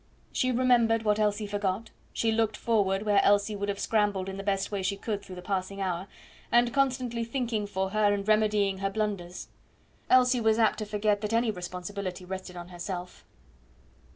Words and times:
She 0.31 0.51
remembered 0.51 1.03
what 1.03 1.19
Elsie 1.19 1.45
forgot; 1.45 1.91
she 2.11 2.31
looked 2.31 2.57
forward 2.57 3.03
where 3.03 3.21
Elsie 3.23 3.55
would 3.55 3.69
have 3.69 3.77
scrambled 3.77 4.29
in 4.29 4.37
the 4.37 4.41
best 4.41 4.71
way 4.71 4.81
she 4.81 4.97
could 4.97 5.21
through 5.21 5.35
the 5.35 5.43
passing 5.43 5.79
hour, 5.79 6.07
and 6.51 6.73
constantly 6.73 7.23
thinking 7.23 7.67
for 7.67 7.91
her 7.91 8.11
and 8.11 8.27
remedying 8.27 8.79
her 8.79 8.89
blunders. 8.89 9.49
Elsie 10.09 10.41
was 10.41 10.57
apt 10.57 10.79
to 10.79 10.85
forget 10.87 11.21
that 11.21 11.33
any 11.33 11.51
responsibility 11.51 12.25
rested 12.25 12.55
on 12.57 12.69
herself. 12.69 13.25